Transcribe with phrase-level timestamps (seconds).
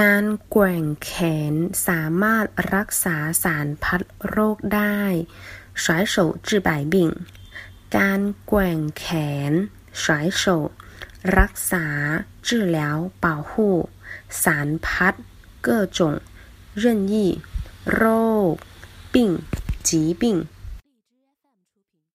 [0.00, 1.12] การแกว่งแข
[1.52, 1.54] น
[1.86, 5.00] สามารถรักษาสารพัดโรคได้
[5.82, 6.14] 甩手
[6.46, 6.94] 治百病
[7.96, 9.06] การแกว่งแข
[9.50, 9.52] น
[10.02, 10.04] 甩
[10.40, 10.42] 手
[11.38, 11.86] รักษา
[12.46, 12.78] 治疗
[13.24, 13.52] 保护
[14.42, 15.14] สารพัด
[15.66, 15.98] 各种
[16.82, 17.14] 任意
[17.94, 18.04] โร
[18.50, 18.54] ค
[19.14, 19.16] 病
[19.88, 19.90] 疾
[20.20, 20.24] 病